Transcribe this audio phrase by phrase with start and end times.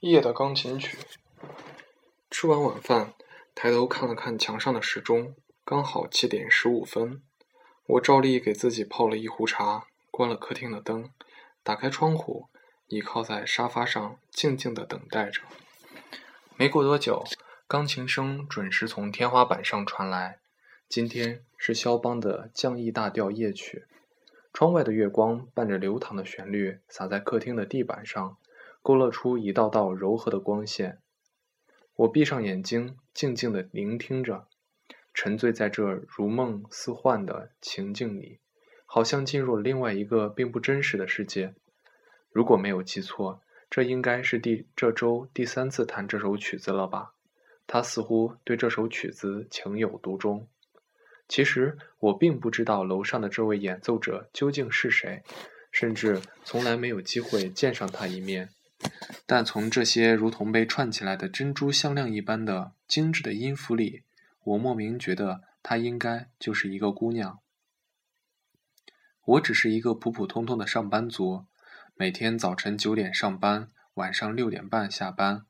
[0.00, 0.96] 夜的钢琴曲。
[2.30, 3.12] 吃完晚饭，
[3.54, 7.22] 抬头看了看墙上的时钟，刚好七点十五分。
[7.84, 11.10] 我照例给自己泡了一壶茶，关了客厅的灯，
[11.62, 12.46] 打开窗户，
[12.86, 15.42] 倚靠在沙发上，静静的等待着。
[16.56, 17.22] 没过多久，
[17.68, 20.38] 钢琴声准时从天花板上传来。
[20.88, 23.84] 今天是肖邦的降 E 大调夜曲。
[24.54, 28.38] 窗外的月光伴着流淌的旋律，洒在客厅的地板上。
[28.82, 30.98] 勾勒出一道道柔和的光线。
[31.96, 34.46] 我闭上眼睛，静静地聆听着，
[35.12, 38.38] 沉醉在这如梦似幻的情境里，
[38.86, 41.54] 好像进入了另外一个并不真实的世界。
[42.30, 47.12] 如果没有记错，这应该是第这周第三次弹这首曲子了吧？
[47.66, 50.48] 他似乎对这首曲子情有独钟。
[51.28, 55.22] 其实我并不知道楼上的这位演奏者究竟是谁，
[55.70, 58.48] 甚至从来没有机会见上他一面。
[59.26, 64.02] 但从这些如同被串起来的珍珠项链一般的精致的音符里，
[64.42, 67.38] 我莫名觉得她应该就是一个姑娘。
[69.24, 71.44] 我只是一个普普通通的上班族，
[71.94, 75.44] 每天早晨九点上班，晚上六点半下班。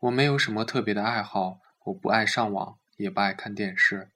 [0.00, 4.10] 我没有什么特别的爱好，我不爱上网，也不爱看电视。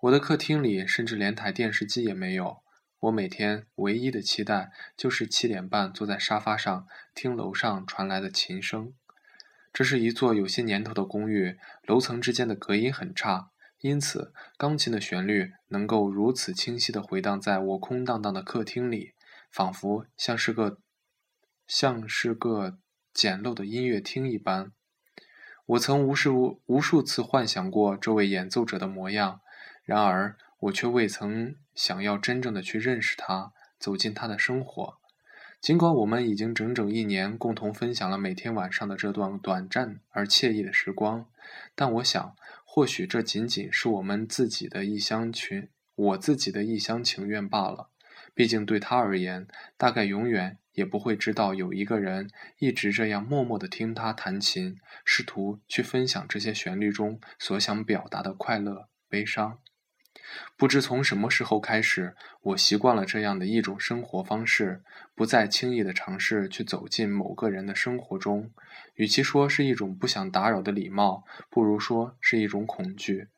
[0.00, 2.62] 我的客厅里甚至连台电视机也没有。
[3.00, 8.92] 我每天唯一的期待就是七点半坐在沙发上听楼上传来的琴声。
[9.72, 19.14] 这是一座有些年头的公寓，楼层之间的隔音很差，因此钢琴的旋律能够如此清晰地回荡在我空荡荡的客厅里，
[19.50, 20.76] 仿佛像是个
[21.66, 22.76] 像是个
[23.14, 24.72] 简陋的音乐厅一般。
[25.64, 29.40] 我曾无数无数次幻想过这位演奏者的模样，
[29.84, 30.36] 然而。
[30.60, 34.98] 我却未曾想要真正的去认识他，走进他的生活。
[35.60, 41.26] 尽管我们已经整整一年共同分享了每天晚上的这段短暂而惬意的时光，
[41.74, 47.90] 但我想，或许这仅仅是我们自己的一厢情，我自己的一厢情愿罢了。
[48.34, 59.58] 毕竟对他而言，大概永远也不会知道有一个人一直这样默默地听他弹琴，试图去分享这些旋律中所想表达的快乐、悲伤。
[60.56, 64.82] 不知从什么时候开始，我习惯了这样的一种生活方式，
[65.14, 68.50] 不再轻易的尝试去走进某个人的生活中。
[68.94, 73.28] 与其说是一种不想打扰的礼貌，不如说是一种恐惧。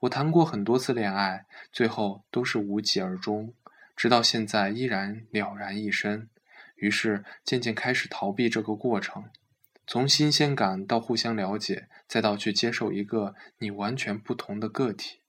[0.00, 3.54] 我谈过很多次恋爱，最后都是无疾而终，
[3.96, 6.28] 直到现在依然了然一身。
[6.74, 9.30] 于是渐渐开始逃避这个过程，
[9.86, 15.20] 从新鲜感到互相了解，再到去接受一个你完全不同的个体。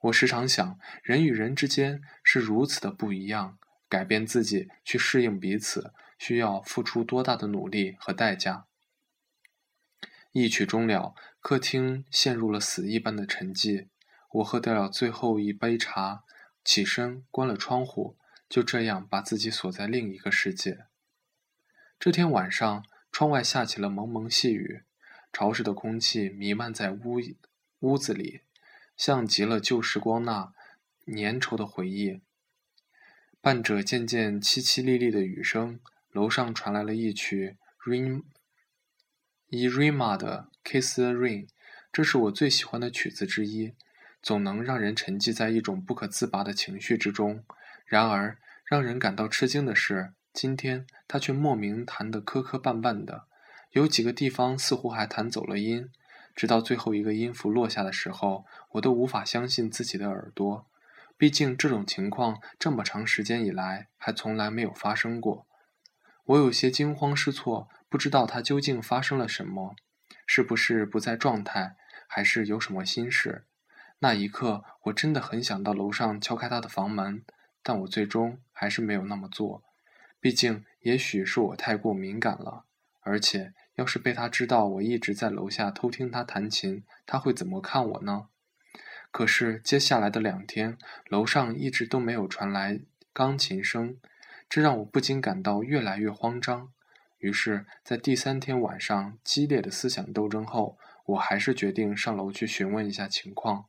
[0.00, 8.66] 我时常想，人与人之间是如此的不一样，改变自己去适应彼此，需要付出多大的努力和代价。
[10.32, 13.88] 一曲终了，客厅陷入了死一般的沉寂。
[14.30, 16.24] 我喝掉了最后一杯茶，
[16.64, 18.16] 起身关了窗户，
[18.48, 20.86] 就这样把自己锁在另一个世界。
[21.98, 24.84] 这天晚上，窗外下起了蒙蒙细雨，
[25.32, 27.20] 潮湿的空气弥漫在屋
[27.80, 28.42] 屋子里。
[29.00, 30.52] 像极了旧时光那
[31.06, 32.20] 粘稠的回忆，
[33.40, 35.80] 伴着渐渐凄凄沥沥的雨声，
[36.12, 37.56] 楼上传来了一曲
[37.86, 38.24] Rim
[39.48, 41.48] Irima 的 Kiss the Rain，
[41.90, 43.72] 这是我最喜欢的曲子之一，
[44.20, 47.42] 总能让人沉寂在一种不可自拔的情绪之中。
[47.86, 48.36] 然而，
[48.66, 53.24] 让人感到吃惊的是，今天他却莫名弹得磕磕绊绊的，
[53.70, 55.90] 有几个地方似乎还弹走了音。
[56.34, 60.66] 直到最后一个音符落下的时候，我都无法相信自己的耳朵。
[61.18, 65.46] 毕竟这种情况这么长时间以来还从来没有发生过。
[66.24, 69.76] 我有些惊慌失措，不知道他究竟发生了什么，
[70.26, 71.76] 是不是不在状态，
[72.06, 73.44] 还是有什么心事？
[73.98, 77.22] 那一刻，我真的很想到楼上敲开他的房门，
[77.62, 79.62] 但我最终还是没有那么做。
[80.20, 82.64] 毕竟，也许是我太过敏感了，
[83.00, 83.52] 而且。
[83.80, 88.26] 要是被他知道我一直在楼下偷听他弹琴，他会怎么看我呢？
[89.10, 90.76] 可是接下来的两天，
[91.08, 92.80] 楼上一直都没有传来
[93.14, 93.96] 钢琴声，
[94.50, 96.70] 这让我不禁感到越来越慌张。
[97.20, 103.64] 于是，在第三天晚上激烈的思想斗争后，我还是决定上楼去询问一下情况。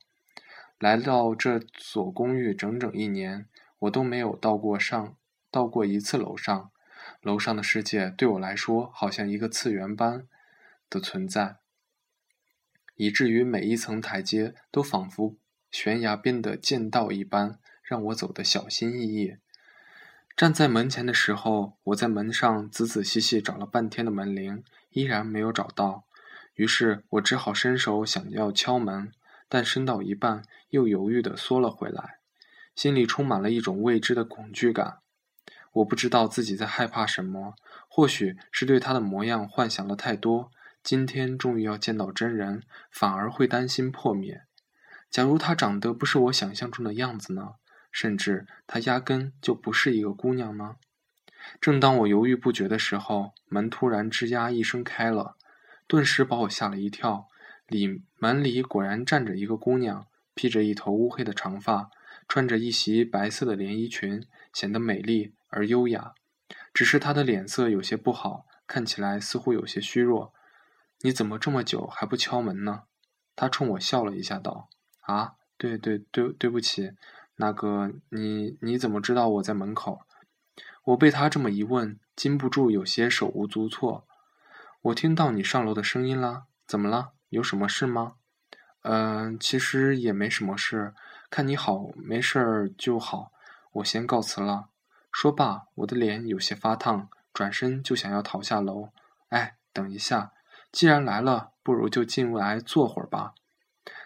[0.78, 3.46] 来到这所公寓整整一年，
[3.78, 5.16] 我都没有到过上
[5.50, 6.70] 到过一次楼上。
[7.22, 10.26] 楼上的世界对我来说，好像一个次元般
[10.90, 11.58] 的存在，
[12.96, 15.36] 以至于每一层台阶都仿佛
[15.70, 19.36] 悬崖边的剑道一般，让我走得小心翼翼。
[20.36, 26.04] 站在门前的时候，我在门上仔仔细细找了半天的门铃，依然没有找到。
[26.54, 29.12] 于是我只好伸手想要敲门，
[29.48, 32.18] 但伸到一半又犹豫地缩了回来，
[32.74, 35.01] 心里充满了一种未知的恐惧感。
[35.72, 37.54] 我不知道自己在害怕什么，
[37.88, 40.50] 或许是对他的模样幻想了太多。
[40.82, 44.42] 今天终于要见到真人，反而会担心破灭。
[45.10, 47.54] 假如她长得不是我想象中的样子呢？
[47.90, 50.76] 甚至她压根就不是一个姑娘呢？
[51.60, 55.36] 正当我犹豫不决的时候，门突然吱呀一声开了，
[55.86, 57.28] 顿时把我吓了一跳。
[57.66, 61.90] 里门里果然站着一个姑娘，披着一头乌黑的长发，
[62.28, 66.14] 穿着一袭白色的连衣裙，显得美丽而优雅。
[66.74, 70.32] 只是她的脸色有些不好，看起来似乎有些虚弱。
[71.00, 72.84] 你怎么这么久还不敲门呢？
[73.34, 74.68] 他冲我笑了一下，道
[75.00, 76.92] ：“啊，对对对，对不起，
[77.36, 80.00] 那个你你怎么知道我在门口？”
[80.84, 84.06] 我被他这么一问，禁不住有些手无足措。
[84.82, 87.12] 我听到你上楼的声音了，怎么了？
[87.30, 88.14] 有什么事吗？
[88.82, 90.92] 嗯，其实也没什么事，
[91.32, 93.32] 看你好，没事儿就好。
[93.72, 94.68] 我先告辞了。
[95.10, 98.90] 说罢，我的脸有些发烫，转身就想要逃下楼。
[99.30, 100.32] 哎，等一下。
[100.70, 103.32] 既然来了，不如就进来坐会儿吧。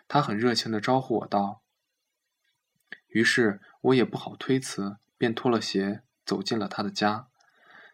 [0.06, 1.62] 他很热情地招呼我道。
[3.08, 7.26] 于是我也不好推辞，便脱了鞋走进了他的家。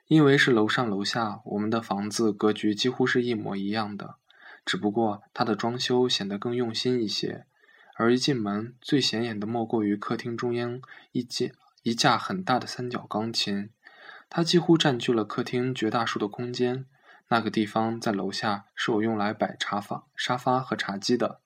[0.08, 4.16] 因为是楼上楼下，我们的房子格局几乎是一模一样的，
[4.66, 7.46] 只不过他的装修显得更用心一些。
[7.94, 10.80] 而一进门，最显眼的莫过于客厅中央
[11.12, 11.50] 一架
[11.82, 13.70] 一架很大的三角钢琴，
[14.30, 16.86] 它几乎占据了客厅绝大数的空间。
[17.28, 21.40] 那个地方在楼下，是我用来摆茶发、沙发和茶几的。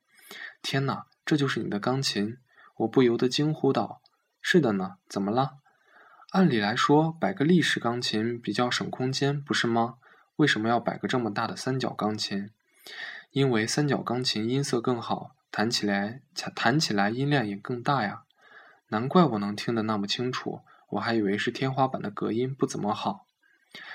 [0.60, 2.38] 天哪，这就是你的钢琴！
[2.78, 4.02] 我不由得惊呼道
[4.42, 5.58] ：“是的呢，怎么了？
[6.30, 9.98] 按理来说，摆个立式钢琴比较省空间，不是吗？
[10.36, 12.50] 为什么要摆个这么大的三角钢琴？
[13.30, 16.20] 因为三角钢琴音色更好，弹起来
[16.54, 18.24] 弹起来音量也更大呀。
[18.88, 20.60] 难怪我能听得那么清楚，
[20.90, 23.26] 我还以为是天花板的隔音不怎么好。”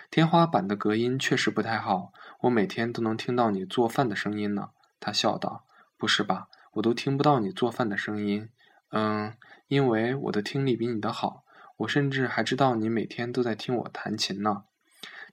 [0.10, 4.72] 天花板的隔音确实不太好，我每天都能听到你做饭的声音呢。
[5.00, 5.64] 他笑道
[6.00, 6.48] ：“不是吧？
[6.72, 8.50] 我都听不到你做饭的声音。
[8.90, 9.36] ”“嗯，
[9.68, 11.44] 因为我的听力比你的好，
[11.78, 14.64] 我甚至还知道你每天都在听我弹琴呢。”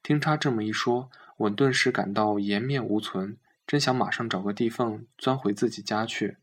[0.04, 6.38] 听他这么一说，我顿时感到颜面无存，真想马上找个地缝钻回自己家去。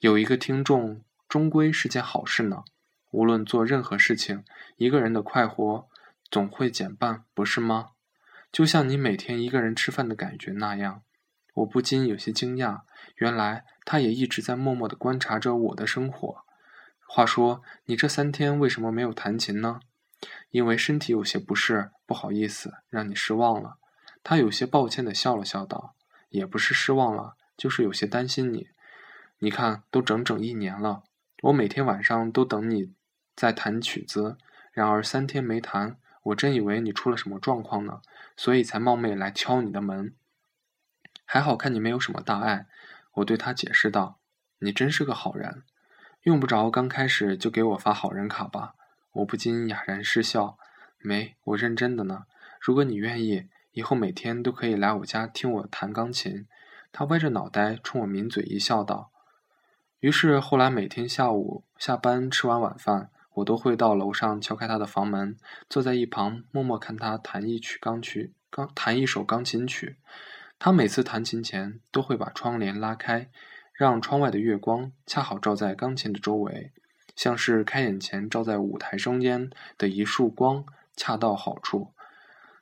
[0.00, 2.64] 有一个听众，终归是件好事呢。
[3.10, 4.42] 无论做任何事情，
[4.78, 5.86] 一个人的快活。
[6.30, 7.90] 总会减半，不是吗？
[8.50, 11.02] 就像你每天一个人吃饭的感觉那样，
[11.52, 12.80] 我不禁有些惊讶。
[13.16, 16.44] 原来他也一直在默默的观察着我的生活。
[17.06, 19.80] 话说，你这三天为什么没有弹琴呢？
[20.50, 23.76] 因为身体有些不适，不好意思，让你失望了。
[24.24, 25.94] 他有些抱歉的笑了笑道
[26.34, 28.68] ：“也不是失望了，就是有些担心你。
[29.38, 31.04] 你看，都整整一年了，
[31.44, 32.92] 我每天晚上都等你
[33.36, 34.36] 在弹曲子，
[34.72, 38.00] 然而三天没弹。”我真以为你出了什么状况呢，
[38.34, 40.14] 所以才冒昧来敲你的门。
[41.26, 42.66] 还好看你没有什么大碍，
[43.16, 44.18] 我对他解释道
[44.60, 45.64] ：“你真是个好人，
[46.22, 48.74] 用不着刚开始就给我发好人卡吧？”
[49.12, 50.56] 我不禁哑然失笑
[50.98, 52.24] ：“没，我认真的呢。
[52.58, 56.46] 如果你愿意，以后每天都可以来我家听我弹钢琴。”
[56.90, 59.10] 他歪着脑袋冲我抿嘴一笑道。
[60.00, 63.10] 于是后来每天下午下班吃完晚饭。
[63.34, 65.36] 我都会到楼上敲开他的房门，
[65.68, 69.96] 坐在一旁默默看他弹一曲钢曲，钢弹一首钢琴曲。
[70.60, 73.28] 他每次弹琴前都会把窗帘拉开，
[73.72, 76.70] 让窗外的月光恰好照在钢琴的周围，
[77.16, 80.64] 像是开演前照在舞台中间的一束光，
[80.94, 81.92] 恰到好处。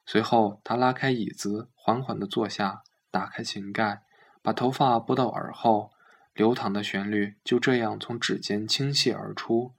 [0.05, 4.03] 随后，他拉开椅子，缓缓地坐下，打开琴盖，
[4.43, 5.93] 把头发拨到耳后，
[6.35, 9.73] 流淌的旋律就这样从指尖倾泻而出。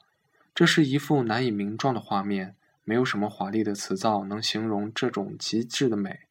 [0.55, 6.21] 这是一幅难以名状的画面，没有什么华丽的词藻能形容这种极致的美。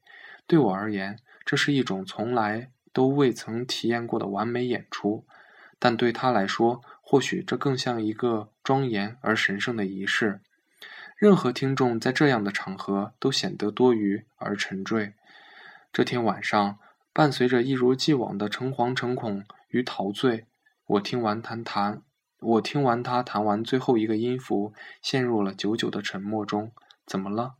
[0.47, 5.27] 对我而言，这是一种从来都未曾体验过的完美演出，
[5.79, 10.41] 但对他来说，或许这更像一个庄严而神圣的仪式。
[11.23, 15.15] 任何听众在这样的场合都显得多余而沉醉。
[15.93, 16.81] 这天晚上，
[17.13, 20.47] 伴随着一如既往的诚惶诚恐与陶醉，
[20.85, 22.03] 我听完谈谈。
[22.41, 26.73] 我听完他弹完最后一个音符，陷入了久久的沉默中。
[27.07, 27.55] 怎么了？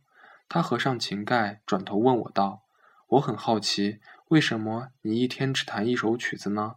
[0.49, 2.63] 他合上琴盖，转头问我道
[3.07, 6.75] ：“我很好奇，为什么你一天只弹一首曲子呢？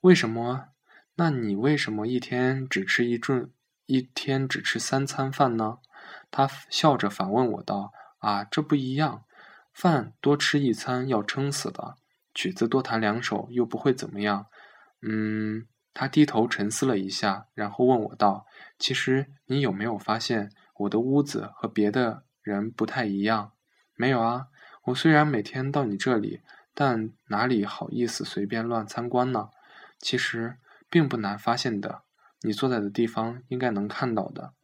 [0.00, 0.68] 为什么？
[1.16, 3.50] 那你为什么一天只吃一顿，
[3.84, 5.76] 一天只吃三餐饭呢？”
[6.30, 9.24] 他笑着反问我道：“啊，这不一样，
[9.72, 11.96] 饭多吃一餐要撑死的，
[12.34, 14.46] 曲子多弹两首又不会怎么样。”
[15.02, 18.46] 嗯，他低头沉思了一下，然后问我道
[18.78, 23.52] ：“其实你有没有发现我的屋子和别的人不太一样
[23.96, 24.46] ？”“没有啊，
[24.84, 26.42] 我虽然每天到你这里，
[26.74, 29.50] 但哪里好意思随便乱参观呢？
[29.98, 32.02] 其实并不难发现的。”
[32.42, 34.54] 你坐在的地方应该能看到的。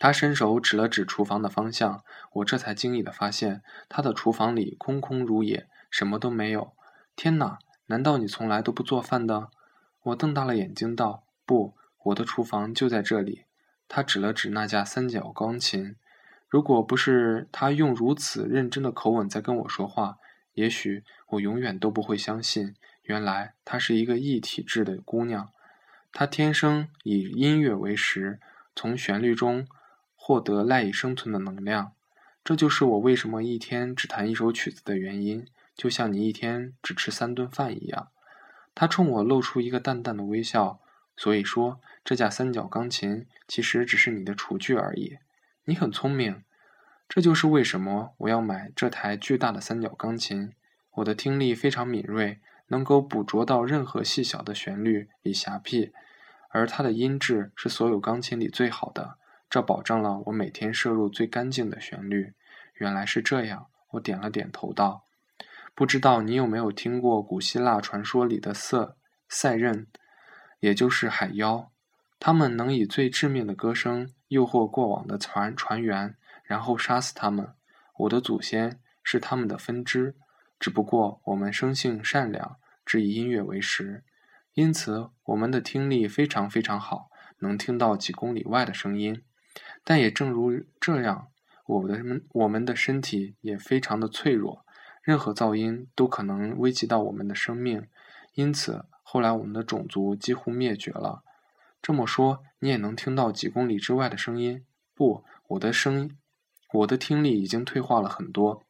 [0.00, 2.02] 他伸手指了指厨房的方向，
[2.32, 6.72] 我这才惊异的发现，他的厨房里空空如也，什么都没有。
[7.14, 9.50] 天哪，难道你从来都不做饭的？
[10.04, 13.44] 我瞪大了眼睛道：“不，我的厨房就在这里。”
[13.86, 15.96] 他指了指那架三角钢琴。
[16.48, 20.16] 如果不是他用如此认真的口吻在跟我说话，
[20.54, 25.50] 也许我永远都不会相信，原来她是一个异体质的姑娘。
[26.12, 28.40] 她天生以音乐为食，
[28.74, 29.68] 从旋律中
[30.22, 31.92] 获得赖以生存的能量。
[32.44, 38.08] 这就是我为什么一天只弹一首曲子的原因，就像你一天只吃三顿饭一样。
[38.74, 40.78] 他冲我露出一个淡淡的微笑。
[41.16, 45.16] 所以说，这架三角钢琴其实只是你的厨具而已。
[45.64, 46.44] 你很聪明，
[47.08, 50.52] 这就是为什么我要买这台巨大的三角钢琴。
[50.96, 52.40] 我的听力非常敏锐。
[52.72, 55.90] 能够捕捉到任何细小的旋律与瑕僻，
[56.50, 59.16] 而它的音质是所有钢琴里最好的，
[59.50, 62.32] 这保证了我每天摄入最干净的旋律。
[62.74, 65.04] 原来是这样，我点了点头道
[65.74, 68.96] ：“不知道你有没有听过古希腊传说里的色
[69.28, 69.88] 赛壬，
[70.60, 71.70] 也就是海妖，
[72.18, 77.52] 他们能以最致命的歌声诱惑过往的船船员，然后杀死他们。
[77.98, 80.16] 我的祖先是他们的分支。”
[80.60, 84.04] 只不过我们生性善良，只以音乐为食，
[84.52, 89.22] 因此我们的听力非常非常好，能听到几公里外的声音。
[89.84, 91.28] 但也正如这样，
[91.66, 94.64] 我的我们的身体也非常的脆弱，
[95.02, 97.86] 任何噪音都可能危及到我们的生命。
[98.34, 101.22] 因此后来我们的种族几乎灭绝了。
[101.82, 104.64] 这么说，你也能听到几公里之外的声音？
[104.94, 106.16] 不，我的声音，
[106.74, 108.62] 我的听力已经退化了很多。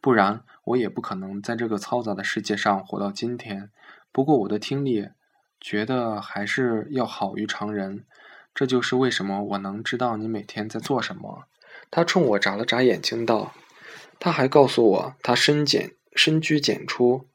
[0.00, 3.70] 不然，我也不可能在这个嘈杂的世界上活到今天。
[4.10, 5.10] 不过，我的听力
[5.60, 8.04] 觉得还是要好于常人，
[8.54, 11.44] 这就是为什么我能知道你每天在做什么。
[11.90, 13.54] 他冲我眨了眨眼睛道
[14.18, 17.26] ：“他还告诉我，他深简深居简出，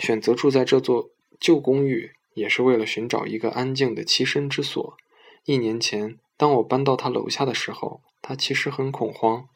[0.00, 4.96] 选择住在这座旧公寓，也是为了寻找一个安静的栖身之所。
[5.44, 9.48] 一年前，当我搬到他楼下的时候，他其实很恐慌。”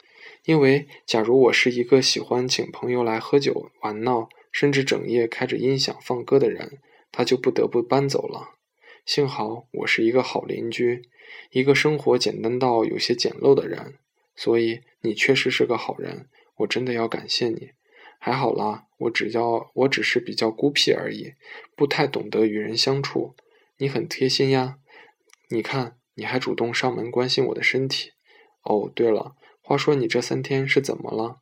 [0.44, 6.78] 因为，假如我是一个喜欢请朋友来喝酒玩闹，甚至整夜开着音响放歌的人，
[7.10, 8.50] 他就不得不搬走了。
[9.06, 11.08] 幸好我是一个好邻居，
[11.52, 13.94] 一个生活简单到有些简陋的人，
[14.34, 17.70] 所以你确实是个好人，我真的要感谢你。
[18.18, 21.34] 还好啦，我只要我只是比较孤僻而已，
[21.76, 23.36] 不太懂得与人相处。
[23.76, 24.78] 你很贴心呀，
[25.50, 28.10] 你看，你还主动上门关心我的身体。
[28.62, 29.36] 哦，对了。
[29.60, 31.38] 话说你这三天是怎么了？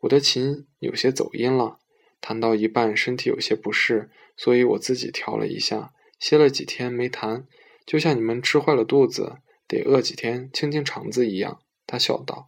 [0.00, 1.78] 我的琴有些走音了，
[2.20, 7.48] 弹到一半身体有些不适，所以我自己调了一下，歇了几天没谈，
[7.84, 11.60] 就像你们吃坏了肚子得饿几天清清肠子一样。
[11.86, 12.46] 他笑道：“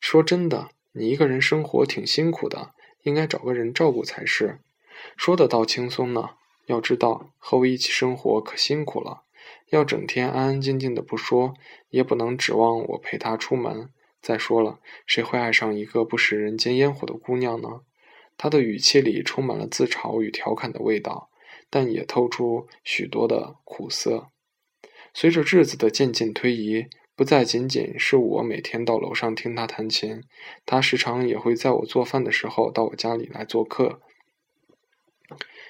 [0.00, 4.60] 说真的，你一个人生活挺辛苦的，应该找个人照顾才是。”
[5.16, 6.30] 说的倒轻松呢，
[6.66, 9.24] 要知道和我一起生活可辛苦了，
[9.70, 11.54] 要整天安安静静的不说，
[11.88, 13.90] 也不能指望我陪他出门。
[14.22, 17.80] 再说了，谁会爱上一个不食人间烟火的姑娘呢？
[18.36, 21.29] 他的语气里充满了自嘲与调侃的味道，
[21.70, 24.28] 但也透出许多的苦涩。
[25.14, 26.86] 随着日子的渐渐推移，
[27.16, 30.22] 不再仅仅是我每天到楼上听他弹琴，
[30.66, 34.00] 他时常也会在我做饭的时候到我家里来做客。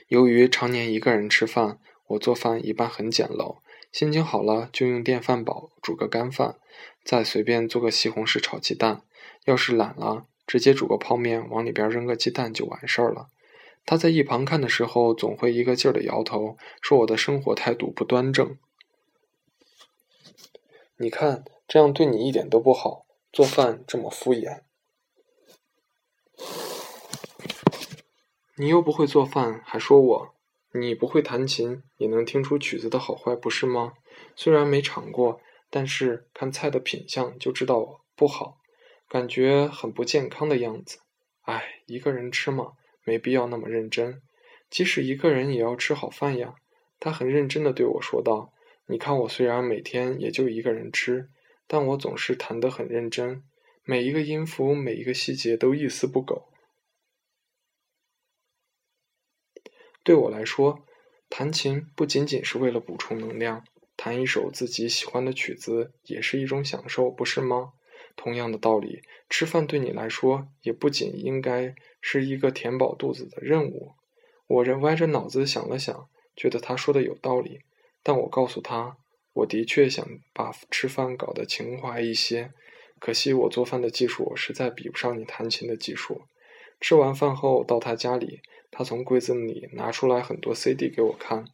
[0.08, 1.78] 由于常年一个人吃饭，
[2.08, 3.58] 我做饭一般很简陋，
[3.92, 6.56] 心情好了就用电饭煲煮个干饭。
[7.02, 9.02] 再随便做个西红柿炒鸡蛋，
[9.44, 13.28] 要是懒了，直接煮个泡面，往里边扔个鸡蛋就完事儿了。
[13.84, 18.56] 他在一旁看的时候，总会一个劲儿的摇头，说我的生活态度不端正。
[20.96, 24.60] 你看，这样对你一点都不好，做饭这么敷衍。
[28.56, 30.34] 你又不会做饭，还说我？
[30.72, 33.94] 你不会弹琴，也能听出曲子的好坏，不是吗？
[34.36, 35.40] 虽然没尝过。
[35.72, 38.58] 但是看菜的品相就知道不好，
[39.08, 40.98] 感觉很不健康的样子。
[41.42, 42.72] 唉，一个人吃嘛，
[43.04, 44.22] 没必要那么认真。
[44.68, 46.54] 即使一个人也要吃好饭呀。
[46.98, 48.52] 他很认真的对我说道
[48.86, 51.30] ：“你看我虽然每天也就一个人吃，
[51.66, 53.42] 但我总是弹得很认真，
[53.84, 56.48] 每一个音符、每一个细节都一丝不苟。
[60.02, 60.84] 对我来说，
[61.28, 63.64] 弹琴不仅仅是为了补充能量，
[63.96, 67.72] 弹一首自己喜欢的曲子也是一种享受，不是吗？
[68.22, 69.00] 同样的道理，
[69.30, 73.92] 吃饭对你来说也不仅应该是一个填饱肚子的任务。
[74.46, 77.62] 我人歪着脑子想了想，觉得他说的有道理，
[78.02, 78.98] 但我告诉他，
[79.32, 82.52] 我的确想把吃饭搞得情怀一些，
[82.98, 86.20] 可惜我做饭的技术实在比不上你弹琴的技术。
[86.78, 91.46] 吃完饭后到他家里，他从柜子里拿出来很多 CD 给我看。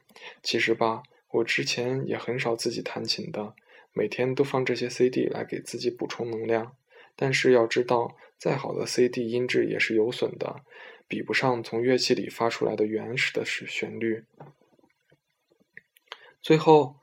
[0.42, 3.54] 其实吧，我之前也很少自己弹琴的。
[3.96, 6.76] 每天都放这些 CD 来给自己补充能量，
[7.16, 10.60] 但是要知道，再好的 CD 音质也是有损的，
[11.08, 14.24] 比不上从乐器里发出来的原始的旋律。
[16.42, 16.96] 最后，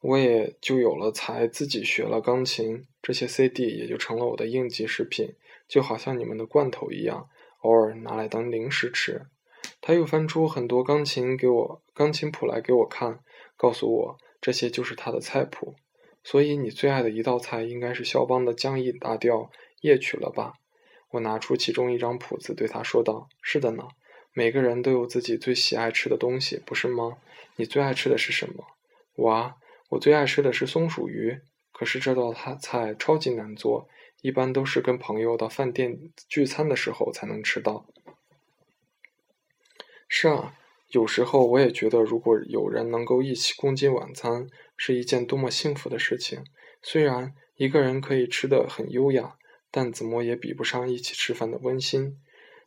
[0.00, 5.36] 我也就有了才自己学了钢琴，这些 CD 也就成了我的应急食品，
[5.68, 7.28] 就好像你们的罐头一样，
[7.60, 9.26] 偶尔拿来当零食吃。
[9.80, 13.20] 他又翻出很多钢琴给我钢琴谱来给我看，
[13.56, 14.18] 告诉我。
[14.40, 15.74] 这些就是他的菜谱，
[16.24, 19.50] 所以你最爱的一道菜应该是肖邦的降 E 大调
[19.82, 20.54] 夜曲了吧？
[21.10, 23.88] 我拿出其中一张谱子，对他说道：“是的呢，
[24.32, 27.18] 每个人都有自己最喜爱吃的东西，不是吗？
[27.56, 28.64] 你最爱吃的是什么？”
[29.16, 29.56] 我啊，
[29.90, 31.40] 我最爱吃的是松鼠鱼，
[31.72, 33.88] 可是这道菜超级难做，
[34.22, 37.84] 一般都是跟朋友到饭店聚餐的时候才能吃到。
[40.08, 40.56] 是啊。
[40.90, 46.44] 有时候我也觉得，如果有人能够一起共进晚餐，是一件多么幸福的事情。
[46.82, 49.36] 虽然一个人可以吃得很优雅，
[49.70, 52.18] 但怎么也比不上一起吃饭的温馨。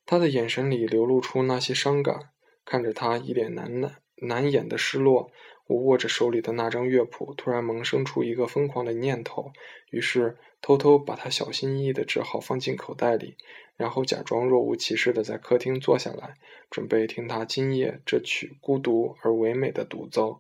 [0.06, 2.30] 他的眼神里流露出那些伤感，
[2.66, 5.32] 看着他一脸难难难掩的失落。
[5.74, 9.52] 我握着手里的那张乐谱，突然萌生出一个疯狂的念头，
[9.90, 13.38] 于是偷偷把它小心翼翼地折好放进口袋里，
[13.76, 16.36] 然后假装若无其事地在客厅坐下来，
[16.70, 20.40] 准备听他今夜这曲孤独而唯美的独奏。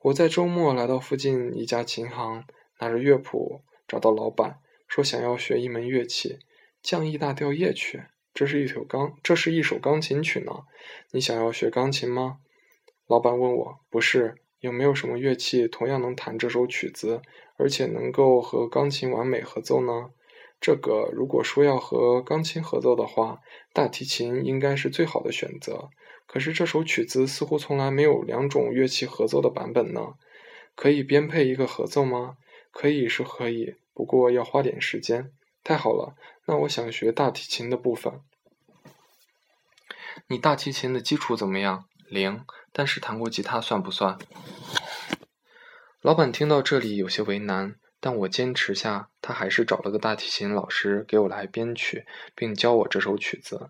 [0.00, 2.46] 我在周末来到附近一家琴行，
[2.80, 6.38] 拿着乐谱找到老板，说想要学一门乐器——
[6.82, 8.04] 降 E 大调夜曲。
[8.32, 10.64] 这是一首钢，这是一首钢琴曲呢。
[11.10, 12.38] 你想要学钢琴吗？
[13.06, 14.36] 老板问我，不是。
[14.62, 17.20] 有没有什么乐器同样能弹这首曲子，
[17.56, 20.10] 而且能够和钢琴完美合奏呢？
[20.60, 23.40] 这个如果说要和钢琴合奏的话，
[23.72, 25.90] 大提琴应该是最好的选择。
[26.28, 30.14] 可是这首曲子似乎从来没有两种乐器合奏的版本呢。
[30.76, 32.36] 可以编配一个合奏吗？
[32.70, 35.32] 可以是可以，不过要花点时间。
[35.64, 36.14] 太好了，
[36.46, 38.20] 那我想学大提琴的部分。
[40.28, 41.86] 你大提琴的基础怎么样？
[42.12, 42.44] 零。
[42.72, 44.18] 但是弹过吉他算不算？
[46.00, 53.68] 老板听到这里有些为难，但我坚持下，他还是找了个大提琴老师给我来编曲，并教我这首曲子。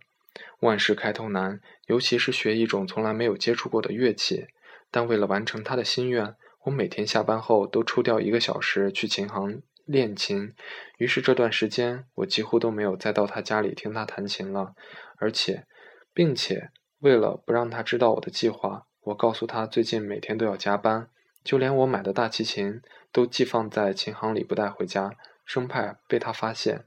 [0.60, 4.46] 万事开头难，尤其是学一种从来没有接触过的乐器。
[4.90, 10.54] 但为了完成他的心愿，我每天下班后都抽掉一个小时去琴行练琴。
[10.98, 14.74] 于是这段时间，我几乎都没有再到他家里听他弹琴了。
[15.16, 15.66] 而且，
[16.14, 16.70] 并且
[17.02, 18.86] 为了不让他知道我的计划。
[19.02, 21.08] 我告诉他，最近每天都要加班，
[21.42, 26.84] 就连我买的大提琴都寄放在琴行里不带回家，生怕被他发现。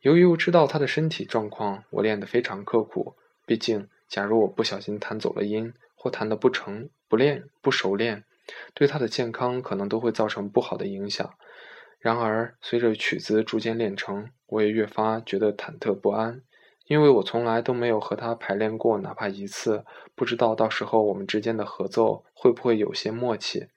[0.00, 3.14] 由于我知道他的身体状况，我练得非常刻苦。
[3.44, 8.24] 毕竟，假如我不小心弹走了音，或弹得不成、不练、不熟练，
[8.72, 11.34] 对他的健康可能都会造成不好的影响。
[11.98, 16.40] 然而，随着曲子逐渐练成，我也越发觉得忐忑不安。
[16.86, 23.68] 因为我从来都没有和他排练过，哪怕一次，不知道到时候我们之间的合奏会不会有些默契，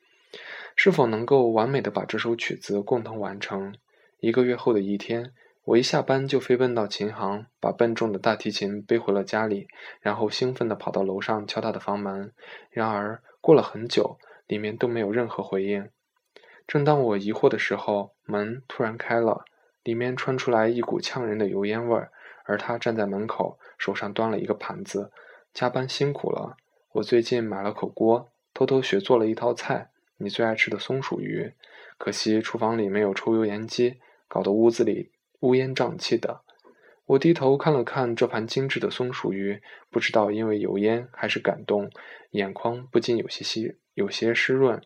[0.75, 3.73] 是否能够完美的把这首曲子共同完成。
[4.19, 5.31] 一个月后的一天，
[5.63, 9.67] 我一下班就飞奔到琴行，把笨重的大提琴背回了家里，
[10.01, 12.33] 然后兴奋地跑到楼上敲他的房门。
[12.71, 15.89] 然而过了很久，里面都没有任何回应。
[16.67, 19.45] 正当我疑惑的时候，门突然开了，
[19.83, 22.11] 里面传出来一股呛人的油烟味儿。
[22.45, 25.11] 而他站在门口，手上端了一个盘子。
[25.53, 26.57] 加班辛苦了，
[26.93, 31.53] 我最近买了口锅，偷偷学做了一道菜，你最爱吃的松鼠鱼。
[31.97, 36.41] 可惜厨房里没有抽油烟机，搞得屋子里乌烟瘴气的。
[37.05, 41.89] 我低头看了看这盘精致的松鼠鱼，不知道因为油烟还是感动，
[42.31, 44.81] 眼眶不禁有些湿，有些湿润。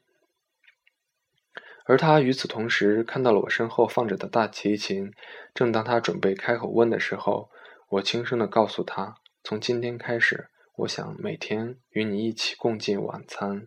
[1.90, 5.12] 而他与此同时看到了我身后放着的大提琴。
[5.56, 7.50] 正当他准备开口问的时候，
[7.90, 13.66] 我轻声地告诉他：“从今天开始，我想每天与你一起共进晚餐。”